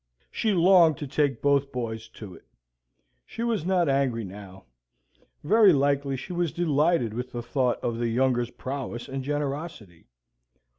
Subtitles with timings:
[0.31, 2.47] She longed to take both boys to it.
[3.23, 4.63] She was not angry now.
[5.43, 10.07] Very likely she was delighted with the thought of the younger's prowess and generosity.